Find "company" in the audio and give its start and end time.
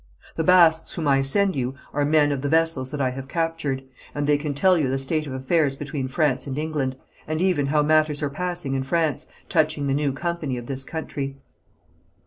10.11-10.57